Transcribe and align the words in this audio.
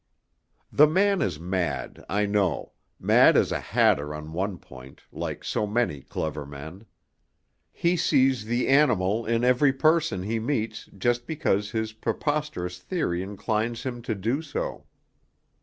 The 0.71 0.87
man 0.87 1.21
is 1.21 1.39
mad, 1.39 2.03
I 2.09 2.25
know 2.25 2.71
mad 2.99 3.37
as 3.37 3.51
a 3.51 3.59
hatter 3.59 4.15
on 4.15 4.33
one 4.33 4.57
point, 4.57 5.01
like 5.11 5.43
so 5.43 5.67
many 5.67 6.01
clever 6.01 6.43
men. 6.43 6.87
He 7.71 7.95
sees 7.95 8.45
the 8.45 8.67
animal 8.67 9.27
in 9.27 9.43
every 9.43 9.73
person 9.73 10.23
he 10.23 10.39
meets 10.39 10.85
just 10.97 11.27
because 11.27 11.69
his 11.69 11.93
preposterous 11.93 12.79
theory 12.79 13.21
inclines 13.21 13.83
him 13.83 14.01
to 14.01 14.15
do 14.15 14.41
so. 14.41 14.87